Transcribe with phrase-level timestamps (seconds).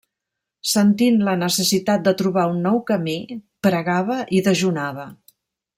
[0.69, 3.17] Sentint la necessitat de trobar un nou camí,
[3.69, 5.11] pregava i dejunava.